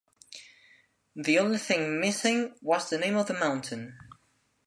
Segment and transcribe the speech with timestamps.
[1.15, 3.99] The only thing missing was the name of the mountain.